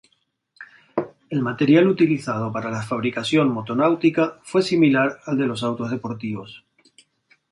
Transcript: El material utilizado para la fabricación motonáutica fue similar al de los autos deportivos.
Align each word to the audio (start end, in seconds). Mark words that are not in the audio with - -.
El 1.29 1.43
material 1.43 1.87
utilizado 1.87 2.51
para 2.51 2.71
la 2.71 2.81
fabricación 2.81 3.49
motonáutica 3.51 4.39
fue 4.41 4.63
similar 4.63 5.19
al 5.27 5.37
de 5.37 5.45
los 5.45 5.61
autos 5.61 5.91
deportivos. 5.91 6.65